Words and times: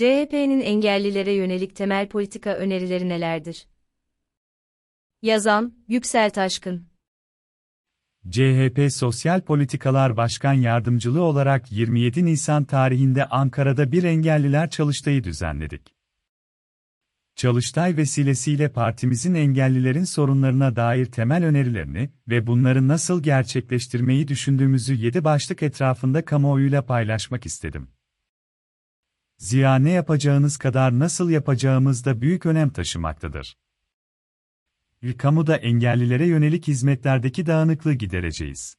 CHP'nin 0.00 0.60
engellilere 0.60 1.32
yönelik 1.32 1.76
temel 1.76 2.08
politika 2.08 2.54
önerileri 2.54 3.08
nelerdir? 3.08 3.66
Yazan, 5.22 5.74
Yüksel 5.88 6.30
Taşkın 6.30 6.86
CHP 8.30 8.92
Sosyal 8.92 9.40
Politikalar 9.40 10.16
Başkan 10.16 10.52
Yardımcılığı 10.52 11.22
olarak 11.22 11.72
27 11.72 12.24
Nisan 12.24 12.64
tarihinde 12.64 13.24
Ankara'da 13.24 13.92
bir 13.92 14.02
engelliler 14.02 14.70
çalıştayı 14.70 15.24
düzenledik. 15.24 15.94
Çalıştay 17.36 17.96
vesilesiyle 17.96 18.72
partimizin 18.72 19.34
engellilerin 19.34 20.04
sorunlarına 20.04 20.76
dair 20.76 21.06
temel 21.06 21.44
önerilerini 21.44 22.10
ve 22.28 22.46
bunları 22.46 22.88
nasıl 22.88 23.22
gerçekleştirmeyi 23.22 24.28
düşündüğümüzü 24.28 24.94
7 24.94 25.24
başlık 25.24 25.62
etrafında 25.62 26.24
kamuoyuyla 26.24 26.86
paylaşmak 26.86 27.46
istedim. 27.46 27.88
Ziya 29.40 29.74
ne 29.74 29.90
yapacağınız 29.90 30.56
kadar 30.56 30.98
nasıl 30.98 31.30
yapacağımız 31.30 32.04
da 32.04 32.20
büyük 32.20 32.46
önem 32.46 32.70
taşımaktadır. 32.70 33.56
Kamuda 35.18 35.56
engellilere 35.56 36.26
yönelik 36.26 36.68
hizmetlerdeki 36.68 37.46
dağınıklığı 37.46 37.92
gidereceğiz. 37.92 38.76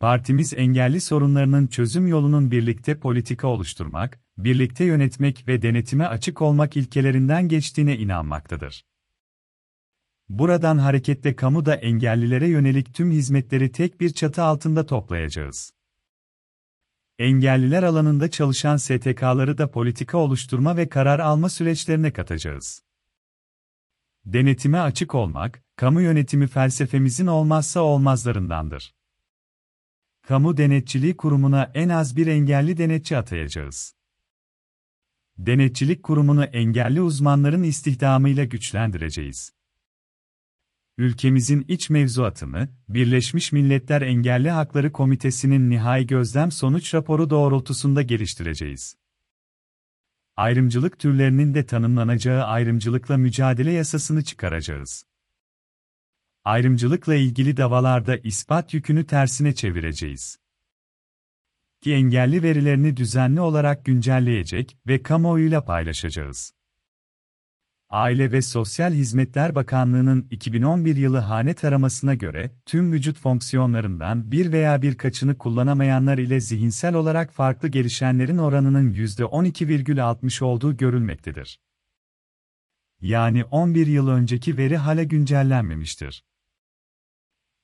Partimiz 0.00 0.54
engelli 0.54 1.00
sorunlarının 1.00 1.66
çözüm 1.66 2.06
yolunun 2.06 2.50
birlikte 2.50 2.98
politika 2.98 3.48
oluşturmak, 3.48 4.20
birlikte 4.38 4.84
yönetmek 4.84 5.48
ve 5.48 5.62
denetime 5.62 6.06
açık 6.06 6.42
olmak 6.42 6.76
ilkelerinden 6.76 7.48
geçtiğine 7.48 7.98
inanmaktadır. 7.98 8.84
Buradan 10.28 10.78
hareketle 10.78 11.36
kamuda 11.36 11.74
engellilere 11.74 12.48
yönelik 12.48 12.94
tüm 12.94 13.10
hizmetleri 13.10 13.72
tek 13.72 14.00
bir 14.00 14.10
çatı 14.10 14.42
altında 14.42 14.86
toplayacağız. 14.86 15.72
Engelliler 17.22 17.82
alanında 17.82 18.30
çalışan 18.30 18.76
STK'ları 18.76 19.58
da 19.58 19.70
politika 19.70 20.18
oluşturma 20.18 20.76
ve 20.76 20.88
karar 20.88 21.18
alma 21.18 21.48
süreçlerine 21.48 22.12
katacağız. 22.12 22.82
Denetime 24.24 24.78
açık 24.78 25.14
olmak, 25.14 25.64
kamu 25.76 26.00
yönetimi 26.00 26.46
felsefemizin 26.46 27.26
olmazsa 27.26 27.80
olmazlarındandır. 27.80 28.94
Kamu 30.22 30.56
Denetçiliği 30.56 31.16
Kurumu'na 31.16 31.70
en 31.74 31.88
az 31.88 32.16
bir 32.16 32.26
engelli 32.26 32.76
denetçi 32.76 33.16
atayacağız. 33.16 33.94
Denetçilik 35.38 36.02
Kurumu'nu 36.02 36.44
engelli 36.44 37.00
uzmanların 37.00 37.62
istihdamıyla 37.62 38.44
güçlendireceğiz. 38.44 39.52
Ülkemizin 40.98 41.64
iç 41.68 41.90
mevzuatını, 41.90 42.68
Birleşmiş 42.88 43.52
Milletler 43.52 44.02
Engelli 44.02 44.50
Hakları 44.50 44.92
Komitesi'nin 44.92 45.70
nihai 45.70 46.06
gözlem 46.06 46.52
sonuç 46.52 46.94
raporu 46.94 47.30
doğrultusunda 47.30 48.02
geliştireceğiz. 48.02 48.96
Ayrımcılık 50.36 50.98
türlerinin 50.98 51.54
de 51.54 51.66
tanımlanacağı 51.66 52.44
ayrımcılıkla 52.44 53.16
mücadele 53.16 53.72
yasasını 53.72 54.24
çıkaracağız. 54.24 55.06
Ayrımcılıkla 56.44 57.14
ilgili 57.14 57.56
davalarda 57.56 58.16
ispat 58.16 58.74
yükünü 58.74 59.06
tersine 59.06 59.54
çevireceğiz. 59.54 60.38
Ki 61.80 61.92
engelli 61.92 62.42
verilerini 62.42 62.96
düzenli 62.96 63.40
olarak 63.40 63.84
güncelleyecek 63.84 64.78
ve 64.86 65.02
kamuoyuyla 65.02 65.64
paylaşacağız. 65.64 66.54
Aile 67.92 68.32
ve 68.32 68.42
Sosyal 68.42 68.92
Hizmetler 68.92 69.54
Bakanlığı'nın 69.54 70.26
2011 70.30 70.96
yılı 70.96 71.18
hane 71.18 71.54
taramasına 71.54 72.14
göre, 72.14 72.50
tüm 72.66 72.92
vücut 72.92 73.18
fonksiyonlarından 73.18 74.32
bir 74.32 74.52
veya 74.52 74.82
birkaçını 74.82 75.38
kullanamayanlar 75.38 76.18
ile 76.18 76.40
zihinsel 76.40 76.94
olarak 76.94 77.32
farklı 77.32 77.68
gelişenlerin 77.68 78.38
oranının 78.38 78.92
%12,60 78.92 80.44
olduğu 80.44 80.76
görülmektedir. 80.76 81.60
Yani 83.00 83.44
11 83.44 83.86
yıl 83.86 84.08
önceki 84.08 84.56
veri 84.56 84.76
hala 84.76 85.02
güncellenmemiştir. 85.02 86.24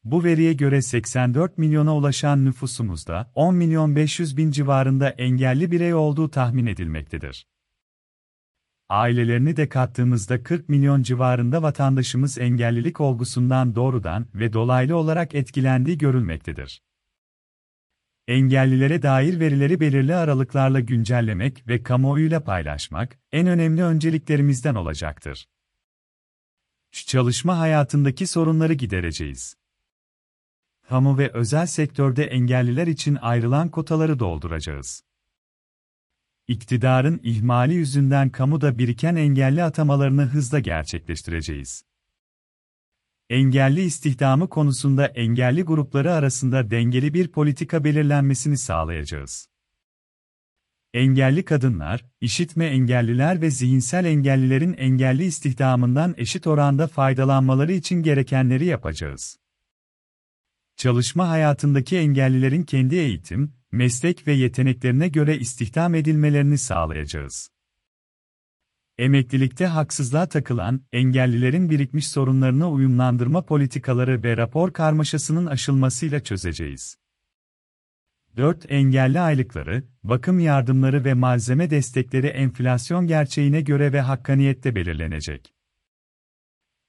Bu 0.04 0.24
veriye 0.24 0.52
göre 0.52 0.82
84 0.82 1.58
milyona 1.58 1.96
ulaşan 1.96 2.44
nüfusumuzda 2.44 3.32
10 3.34 3.54
milyon 3.54 3.96
500 3.96 4.36
bin 4.36 4.50
civarında 4.50 5.08
engelli 5.10 5.70
birey 5.70 5.94
olduğu 5.94 6.30
tahmin 6.30 6.66
edilmektedir. 6.66 7.46
Ailelerini 8.88 9.56
de 9.56 9.68
kattığımızda 9.68 10.42
40 10.42 10.68
milyon 10.68 11.02
civarında 11.02 11.62
vatandaşımız 11.62 12.38
engellilik 12.38 13.00
olgusundan 13.00 13.74
doğrudan 13.74 14.26
ve 14.34 14.52
dolaylı 14.52 14.96
olarak 14.96 15.34
etkilendiği 15.34 15.98
görülmektedir. 15.98 16.82
Engellilere 18.28 19.02
dair 19.02 19.40
verileri 19.40 19.80
belirli 19.80 20.14
aralıklarla 20.14 20.80
güncellemek 20.80 21.68
ve 21.68 21.82
kamuoyuyla 21.82 22.44
paylaşmak 22.44 23.18
en 23.32 23.46
önemli 23.46 23.82
önceliklerimizden 23.82 24.74
olacaktır. 24.74 25.48
Çalışma 26.92 27.58
hayatındaki 27.58 28.26
sorunları 28.26 28.72
gidereceğiz. 28.72 29.56
Kamu 30.88 31.18
ve 31.18 31.30
özel 31.32 31.66
sektörde 31.66 32.24
engelliler 32.24 32.86
için 32.86 33.18
ayrılan 33.20 33.68
kotaları 33.68 34.18
dolduracağız 34.18 35.07
iktidarın 36.48 37.20
ihmali 37.22 37.74
yüzünden 37.74 38.30
kamuda 38.30 38.78
biriken 38.78 39.16
engelli 39.16 39.62
atamalarını 39.62 40.22
hızla 40.22 40.58
gerçekleştireceğiz. 40.58 41.84
Engelli 43.30 43.80
istihdamı 43.80 44.48
konusunda 44.48 45.06
engelli 45.06 45.62
grupları 45.62 46.12
arasında 46.12 46.70
dengeli 46.70 47.14
bir 47.14 47.28
politika 47.28 47.84
belirlenmesini 47.84 48.58
sağlayacağız. 48.58 49.48
Engelli 50.94 51.44
kadınlar, 51.44 52.04
işitme 52.20 52.66
engelliler 52.66 53.40
ve 53.40 53.50
zihinsel 53.50 54.04
engellilerin 54.04 54.74
engelli 54.78 55.24
istihdamından 55.24 56.14
eşit 56.16 56.46
oranda 56.46 56.86
faydalanmaları 56.86 57.72
için 57.72 58.02
gerekenleri 58.02 58.64
yapacağız. 58.64 59.38
Çalışma 60.76 61.28
hayatındaki 61.28 61.96
engellilerin 61.96 62.62
kendi 62.62 62.96
eğitim, 62.96 63.57
meslek 63.72 64.26
ve 64.26 64.32
yeteneklerine 64.32 65.08
göre 65.08 65.38
istihdam 65.38 65.94
edilmelerini 65.94 66.58
sağlayacağız. 66.58 67.50
Emeklilikte 68.98 69.66
haksızlığa 69.66 70.28
takılan, 70.28 70.80
engellilerin 70.92 71.70
birikmiş 71.70 72.08
sorunlarını 72.08 72.70
uyumlandırma 72.70 73.44
politikaları 73.44 74.22
ve 74.22 74.36
rapor 74.36 74.72
karmaşasının 74.72 75.46
aşılmasıyla 75.46 76.20
çözeceğiz. 76.20 76.96
4. 78.36 78.66
Engelli 78.68 79.20
aylıkları, 79.20 79.84
bakım 80.04 80.40
yardımları 80.40 81.04
ve 81.04 81.14
malzeme 81.14 81.70
destekleri 81.70 82.26
enflasyon 82.26 83.06
gerçeğine 83.06 83.60
göre 83.60 83.92
ve 83.92 84.00
hakkaniyette 84.00 84.74
belirlenecek. 84.74 85.54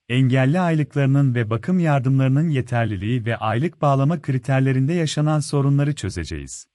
Engelli 0.09 0.59
aylıklarının 0.59 1.35
ve 1.35 1.49
bakım 1.49 1.79
yardımlarının 1.79 2.49
yeterliliği 2.49 3.25
ve 3.25 3.37
aylık 3.37 3.81
bağlama 3.81 4.21
kriterlerinde 4.21 4.93
yaşanan 4.93 5.39
sorunları 5.39 5.95
çözeceğiz. 5.95 6.68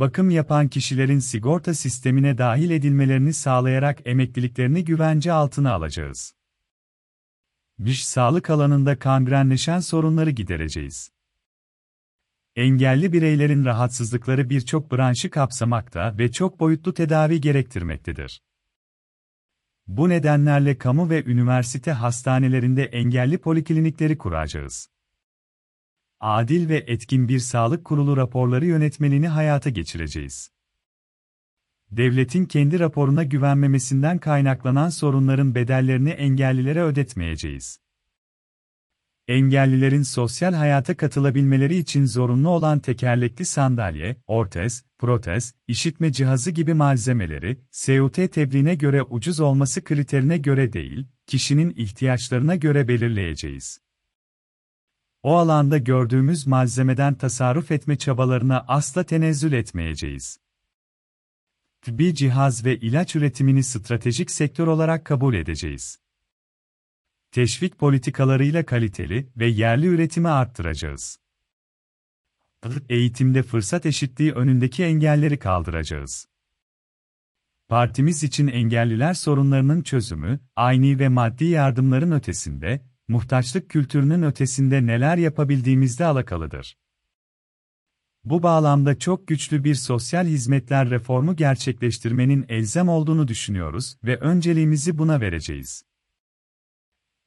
Bakım 0.00 0.30
yapan 0.30 0.68
kişilerin 0.68 1.18
sigorta 1.18 1.74
sistemine 1.74 2.38
dahil 2.38 2.70
edilmelerini 2.70 3.32
sağlayarak 3.32 3.98
emekliliklerini 4.04 4.84
güvence 4.84 5.32
altına 5.32 5.72
alacağız. 5.72 6.34
Diş 7.84 8.06
sağlık 8.06 8.50
alanında 8.50 8.98
kangrenleşen 8.98 9.80
sorunları 9.80 10.30
gidereceğiz. 10.30 11.10
Engelli 12.56 13.12
bireylerin 13.12 13.64
rahatsızlıkları 13.64 14.50
birçok 14.50 14.92
branşı 14.92 15.30
kapsamakta 15.30 16.18
ve 16.18 16.32
çok 16.32 16.60
boyutlu 16.60 16.94
tedavi 16.94 17.40
gerektirmektedir. 17.40 18.42
Bu 19.86 20.08
nedenlerle 20.08 20.78
kamu 20.78 21.10
ve 21.10 21.24
üniversite 21.24 21.92
hastanelerinde 21.92 22.84
engelli 22.84 23.38
poliklinikleri 23.38 24.18
kuracağız. 24.18 24.88
Adil 26.20 26.68
ve 26.68 26.84
etkin 26.86 27.28
bir 27.28 27.38
sağlık 27.38 27.84
kurulu 27.84 28.16
raporları 28.16 28.66
yönetmeliğini 28.66 29.28
hayata 29.28 29.70
geçireceğiz. 29.70 30.50
Devletin 31.90 32.44
kendi 32.44 32.80
raporuna 32.80 33.24
güvenmemesinden 33.24 34.18
kaynaklanan 34.18 34.88
sorunların 34.88 35.54
bedellerini 35.54 36.10
engellilere 36.10 36.82
ödetmeyeceğiz. 36.82 37.80
Engellilerin 39.28 40.02
sosyal 40.02 40.54
hayata 40.54 40.96
katılabilmeleri 40.96 41.76
için 41.76 42.04
zorunlu 42.04 42.48
olan 42.48 42.78
tekerlekli 42.78 43.44
sandalye, 43.44 44.16
ortez, 44.26 44.84
protez, 44.98 45.54
işitme 45.68 46.12
cihazı 46.12 46.50
gibi 46.50 46.74
malzemeleri, 46.74 47.60
SUT 47.70 48.14
tebliğine 48.14 48.74
göre 48.74 49.02
ucuz 49.02 49.40
olması 49.40 49.84
kriterine 49.84 50.38
göre 50.38 50.72
değil, 50.72 51.06
kişinin 51.26 51.74
ihtiyaçlarına 51.76 52.56
göre 52.56 52.88
belirleyeceğiz. 52.88 53.85
O 55.26 55.36
alanda 55.36 55.78
gördüğümüz 55.78 56.46
malzemeden 56.46 57.14
tasarruf 57.14 57.70
etme 57.70 57.98
çabalarına 57.98 58.64
asla 58.68 59.04
tenezzül 59.04 59.52
etmeyeceğiz. 59.52 60.38
Tıbbi 61.82 62.14
cihaz 62.14 62.64
ve 62.64 62.76
ilaç 62.76 63.16
üretimini 63.16 63.62
stratejik 63.62 64.30
sektör 64.30 64.66
olarak 64.66 65.04
kabul 65.04 65.34
edeceğiz 65.34 65.98
teşvik 67.36 67.78
politikalarıyla 67.78 68.66
kaliteli 68.66 69.28
ve 69.36 69.46
yerli 69.46 69.86
üretimi 69.86 70.28
arttıracağız. 70.28 71.18
Eğitimde 72.88 73.42
fırsat 73.42 73.86
eşitliği 73.86 74.32
önündeki 74.32 74.84
engelleri 74.84 75.38
kaldıracağız. 75.38 76.28
partimiz 77.68 78.22
için 78.22 78.46
engelliler 78.46 79.14
sorunlarının 79.14 79.82
çözümü, 79.82 80.40
aynı 80.56 80.98
ve 80.98 81.08
maddi 81.08 81.44
yardımların 81.44 82.12
ötesinde, 82.12 82.95
muhtaçlık 83.08 83.70
kültürünün 83.70 84.22
ötesinde 84.22 84.86
neler 84.86 85.16
yapabildiğimizde 85.16 86.04
alakalıdır. 86.04 86.76
Bu 88.24 88.42
bağlamda 88.42 88.98
çok 88.98 89.28
güçlü 89.28 89.64
bir 89.64 89.74
sosyal 89.74 90.26
hizmetler 90.26 90.90
reformu 90.90 91.36
gerçekleştirmenin 91.36 92.46
elzem 92.48 92.88
olduğunu 92.88 93.28
düşünüyoruz 93.28 93.96
ve 94.04 94.16
önceliğimizi 94.16 94.98
buna 94.98 95.20
vereceğiz. 95.20 95.82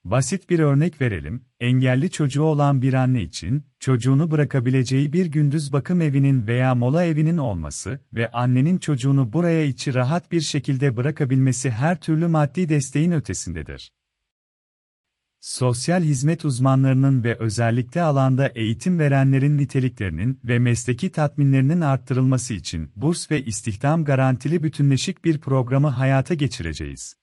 Basit 0.04 0.50
bir 0.50 0.60
örnek 0.60 1.02
verelim, 1.02 1.46
engelli 1.60 2.12
çocuğu 2.12 2.44
olan 2.44 2.82
bir 2.82 2.94
anne 2.94 3.22
için, 3.22 3.64
çocuğunu 3.80 4.32
bırakabileceği 4.32 5.14
bir 5.14 5.26
gündüz 5.26 5.74
bakım 5.74 6.02
evinin 6.02 6.48
veya 6.48 6.76
mola 6.76 7.04
evinin 7.04 7.38
olması 7.38 8.00
ve 8.14 8.32
annenin 8.32 8.78
çocuğunu 8.78 9.34
buraya 9.34 9.64
içi 9.66 9.94
rahat 9.94 10.32
bir 10.32 10.42
şekilde 10.42 10.98
bırakabilmesi 10.98 11.72
her 11.72 12.00
türlü 12.00 12.28
maddi 12.28 12.70
desteğin 12.70 13.12
ötesindedir. 13.12 13.92
Sosyal 15.42 16.04
hizmet 16.04 16.46
uzmanlarının 16.46 17.24
ve 17.24 17.36
özellikle 17.40 18.02
alanda 18.02 18.48
eğitim 18.48 19.00
verenlerin 19.00 19.58
niteliklerinin 19.58 20.40
ve 20.44 20.60
mesleki 20.60 21.12
tatminlerinin 21.12 21.82
arttırılması 21.82 22.54
için 22.54 22.92
burs 22.96 23.32
ve 23.32 23.46
istihdam 23.46 24.06
garantili 24.06 24.64
bütünleşik 24.64 25.26
bir 25.26 25.40
programı 25.40 25.88
hayata 25.88 26.34
geçireceğiz. 26.34 27.16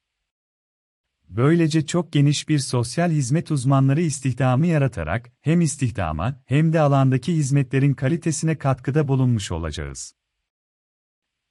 Böylece 1.28 1.86
çok 1.86 2.12
geniş 2.12 2.48
bir 2.48 2.58
sosyal 2.58 3.10
hizmet 3.10 3.50
uzmanları 3.50 4.00
istihdamı 4.00 4.66
yaratarak 4.66 5.30
hem 5.40 5.60
istihdama 5.60 6.42
hem 6.46 6.72
de 6.72 6.80
alandaki 6.80 7.34
hizmetlerin 7.34 7.94
kalitesine 7.94 8.58
katkıda 8.58 9.08
bulunmuş 9.08 9.52
olacağız. 9.52 10.14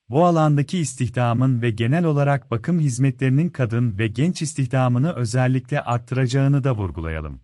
Bu 0.10 0.26
alandaki 0.26 0.78
istihdamın 0.80 1.62
ve 1.62 1.70
genel 1.70 2.06
olarak 2.06 2.52
bakım 2.52 2.80
hizmetlerinin 2.80 3.50
kadın 3.50 3.98
ve 3.98 4.08
genç 4.08 4.42
istihdamını 4.42 5.14
özellikle 5.14 5.82
arttıracağını 5.82 6.64
da 6.64 6.76
vurgulayalım. 6.76 7.40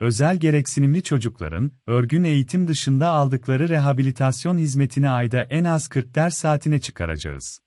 Özel 0.00 0.36
gereksinimli 0.36 1.02
çocukların, 1.02 1.70
örgün 1.86 2.24
eğitim 2.24 2.68
dışında 2.68 3.08
aldıkları 3.08 3.68
rehabilitasyon 3.68 4.58
hizmetini 4.58 5.10
ayda 5.10 5.42
en 5.42 5.64
az 5.64 5.88
40 5.88 6.14
ders 6.14 6.38
saatine 6.38 6.80
çıkaracağız. 6.80 7.60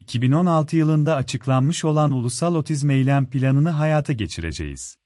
2016 0.00 0.76
yılında 0.76 1.16
açıklanmış 1.16 1.84
olan 1.84 2.12
Ulusal 2.12 2.54
Otizm 2.54 2.90
Eylem 2.90 3.30
Planını 3.30 3.70
hayata 3.70 4.12
geçireceğiz. 4.12 4.99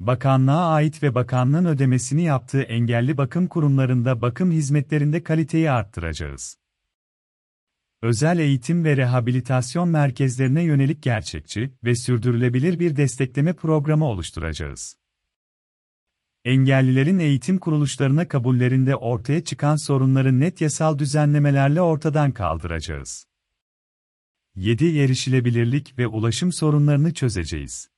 Bakanlığa 0.00 0.72
ait 0.72 1.02
ve 1.02 1.14
bakanlığın 1.14 1.64
ödemesini 1.64 2.22
yaptığı 2.22 2.62
engelli 2.62 3.16
bakım 3.16 3.46
kurumlarında 3.46 4.22
bakım 4.22 4.52
hizmetlerinde 4.52 5.22
kaliteyi 5.22 5.70
arttıracağız. 5.70 6.58
Özel 8.02 8.38
eğitim 8.38 8.84
ve 8.84 8.96
rehabilitasyon 8.96 9.88
merkezlerine 9.88 10.62
yönelik 10.62 11.02
gerçekçi 11.02 11.74
ve 11.84 11.96
sürdürülebilir 11.96 12.78
bir 12.78 12.96
destekleme 12.96 13.52
programı 13.52 14.04
oluşturacağız. 14.04 14.96
Engellilerin 16.44 17.18
eğitim 17.18 17.58
kuruluşlarına 17.58 18.28
kabullerinde 18.28 18.96
ortaya 18.96 19.44
çıkan 19.44 19.76
sorunları 19.76 20.40
net 20.40 20.60
yasal 20.60 20.98
düzenlemelerle 20.98 21.80
ortadan 21.80 22.32
kaldıracağız. 22.32 23.26
7. 24.54 24.98
Erişilebilirlik 24.98 25.98
ve 25.98 26.06
ulaşım 26.06 26.52
sorunlarını 26.52 27.14
çözeceğiz. 27.14 27.93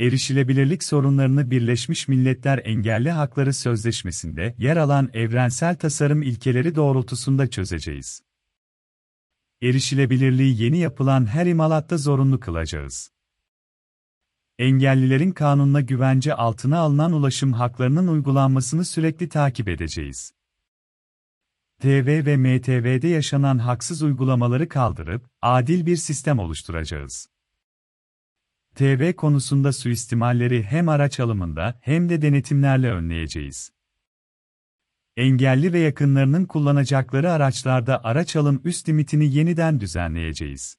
Erişilebilirlik 0.00 0.84
sorunlarını 0.84 1.50
Birleşmiş 1.50 2.08
Milletler 2.08 2.60
Engelli 2.64 3.10
Hakları 3.10 3.54
Sözleşmesi'nde 3.54 4.54
yer 4.58 4.76
alan 4.76 5.10
evrensel 5.12 5.76
tasarım 5.76 6.22
ilkeleri 6.22 6.74
doğrultusunda 6.74 7.50
çözeceğiz. 7.50 8.22
Erişilebilirliği 9.62 10.62
yeni 10.62 10.78
yapılan 10.78 11.26
her 11.26 11.46
imalatta 11.46 11.96
zorunlu 11.96 12.40
kılacağız. 12.40 13.10
Engellilerin 14.58 15.30
kanunla 15.30 15.80
güvence 15.80 16.34
altına 16.34 16.78
alınan 16.78 17.12
ulaşım 17.12 17.52
haklarının 17.52 18.08
uygulanmasını 18.08 18.84
sürekli 18.84 19.28
takip 19.28 19.68
edeceğiz. 19.68 20.32
TV 21.80 22.26
ve 22.26 22.36
MTV'de 22.36 23.08
yaşanan 23.08 23.58
haksız 23.58 24.02
uygulamaları 24.02 24.68
kaldırıp, 24.68 25.30
adil 25.42 25.86
bir 25.86 25.96
sistem 25.96 26.38
oluşturacağız. 26.38 27.31
TV 28.74 29.12
konusunda 29.12 29.72
suistimalleri 29.72 30.62
hem 30.62 30.88
araç 30.88 31.20
alımında 31.20 31.78
hem 31.80 32.08
de 32.08 32.22
denetimlerle 32.22 32.92
önleyeceğiz. 32.92 33.72
Engelli 35.16 35.72
ve 35.72 35.78
yakınlarının 35.78 36.44
kullanacakları 36.44 37.32
araçlarda 37.32 38.04
araç 38.04 38.36
alım 38.36 38.60
üst 38.64 38.88
limitini 38.88 39.34
yeniden 39.34 39.80
düzenleyeceğiz. 39.80 40.76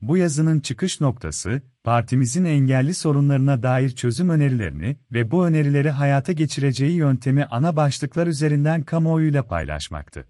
Bu 0.00 0.16
yazının 0.16 0.60
çıkış 0.60 1.00
noktası, 1.00 1.62
partimizin 1.84 2.44
engelli 2.44 2.94
sorunlarına 2.94 3.62
dair 3.62 3.90
çözüm 3.90 4.28
önerilerini 4.28 4.96
ve 5.12 5.30
bu 5.30 5.46
önerileri 5.46 5.90
hayata 5.90 6.32
geçireceği 6.32 6.92
yöntemi 6.92 7.44
ana 7.44 7.76
başlıklar 7.76 8.26
üzerinden 8.26 8.82
kamuoyuyla 8.82 9.46
paylaşmaktı. 9.46 10.26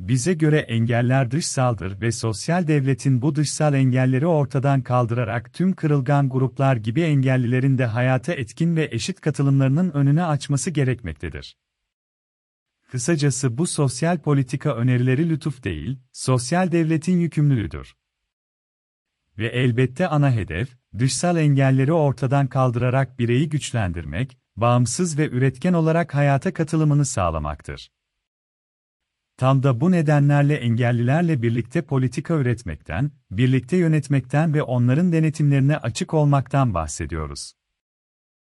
Bize 0.00 0.34
göre 0.34 0.58
engeller 0.58 1.30
dışsaldır 1.30 2.00
ve 2.00 2.12
sosyal 2.12 2.66
devletin 2.66 3.22
bu 3.22 3.34
dışsal 3.36 3.74
engelleri 3.74 4.26
ortadan 4.26 4.82
kaldırarak 4.82 5.52
tüm 5.54 5.72
kırılgan 5.72 6.28
gruplar 6.28 6.76
gibi 6.76 7.00
engellilerin 7.00 7.78
de 7.78 7.86
hayata 7.86 8.32
etkin 8.32 8.76
ve 8.76 8.88
eşit 8.92 9.20
katılımlarının 9.20 9.90
önüne 9.90 10.24
açması 10.24 10.70
gerekmektedir. 10.70 11.56
Kısacası 12.90 13.58
bu 13.58 13.66
sosyal 13.66 14.18
politika 14.18 14.74
önerileri 14.74 15.28
lütuf 15.28 15.64
değil, 15.64 15.98
sosyal 16.12 16.72
devletin 16.72 17.18
yükümlülüdür. 17.18 17.94
Ve 19.38 19.46
elbette 19.46 20.08
ana 20.08 20.32
hedef, 20.32 20.68
dışsal 20.98 21.36
engelleri 21.36 21.92
ortadan 21.92 22.46
kaldırarak 22.46 23.18
bireyi 23.18 23.48
güçlendirmek, 23.48 24.38
bağımsız 24.56 25.18
ve 25.18 25.28
üretken 25.28 25.72
olarak 25.72 26.14
hayata 26.14 26.52
katılımını 26.52 27.04
sağlamaktır. 27.04 27.90
Tam 29.40 29.62
da 29.62 29.80
bu 29.80 29.90
nedenlerle 29.90 30.54
engellilerle 30.54 31.42
birlikte 31.42 31.82
politika 31.82 32.34
üretmekten, 32.34 33.10
birlikte 33.30 33.76
yönetmekten 33.76 34.54
ve 34.54 34.62
onların 34.62 35.12
denetimlerine 35.12 35.76
açık 35.76 36.14
olmaktan 36.14 36.74
bahsediyoruz. 36.74 37.52